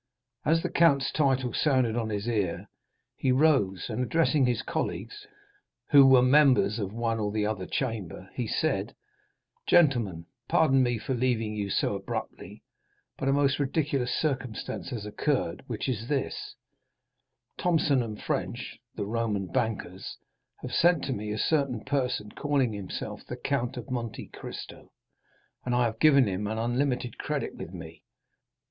[0.45, 2.67] As the count's title sounded on his ear
[3.17, 5.27] he rose, and addressing his colleagues,
[5.91, 8.95] who were members of one or the other Chamber, he said:
[9.67, 12.63] "Gentlemen, pardon me for leaving you so abruptly;
[13.15, 20.17] but a most ridiculous circumstance has occurred, which is this,—Thomson & French, the Roman bankers,
[20.63, 24.93] have sent to me a certain person calling himself the Count of Monte Cristo,
[25.63, 28.01] and have given him an unlimited credit with me.